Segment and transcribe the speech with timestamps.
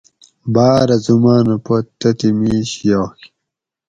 [0.53, 3.17] باۤرہ زمان پت تتھیں میش یاگ